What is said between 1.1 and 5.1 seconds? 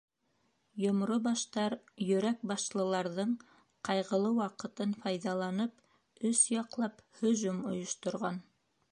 баштар Йөрәк башлыларҙың ҡайғылы ваҡытын